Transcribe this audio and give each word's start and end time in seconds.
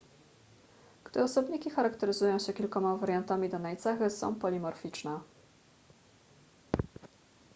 gdy 1.05 1.23
osobniki 1.23 1.69
charakteryzują 1.69 2.39
się 2.39 2.53
kilkoma 2.53 2.97
wariantami 2.97 3.49
danej 3.49 3.77
cechy 3.77 4.09
są 4.09 4.35
polimorficzne 4.35 5.19